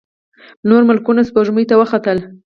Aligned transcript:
نور 0.69 0.81
ملکونه 0.89 1.21
سپوږمۍ 1.29 1.65
ته 1.69 1.75
وختل. 1.81 2.17